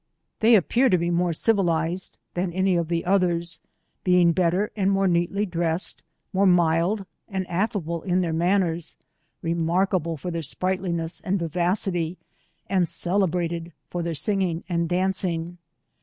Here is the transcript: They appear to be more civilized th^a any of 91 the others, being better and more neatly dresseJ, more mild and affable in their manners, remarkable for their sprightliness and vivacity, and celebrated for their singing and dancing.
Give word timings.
They 0.39 0.55
appear 0.55 0.89
to 0.89 0.97
be 0.97 1.11
more 1.11 1.31
civilized 1.31 2.17
th^a 2.35 2.49
any 2.55 2.75
of 2.75 2.87
91 2.87 2.87
the 2.87 3.05
others, 3.05 3.59
being 4.03 4.31
better 4.31 4.71
and 4.75 4.89
more 4.89 5.07
neatly 5.07 5.45
dresseJ, 5.45 5.99
more 6.33 6.47
mild 6.47 7.05
and 7.27 7.47
affable 7.47 8.01
in 8.01 8.21
their 8.21 8.33
manners, 8.33 8.97
remarkable 9.43 10.17
for 10.17 10.31
their 10.31 10.41
sprightliness 10.41 11.21
and 11.21 11.37
vivacity, 11.37 12.17
and 12.65 12.87
celebrated 12.89 13.73
for 13.91 14.01
their 14.01 14.15
singing 14.15 14.63
and 14.67 14.89
dancing. 14.89 15.59